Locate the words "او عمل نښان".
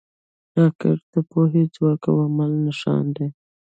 2.11-3.05